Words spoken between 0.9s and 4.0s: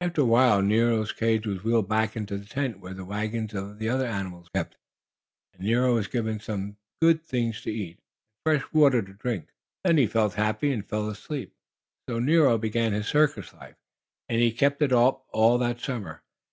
cage was wheeled back into the tent where the wagons of the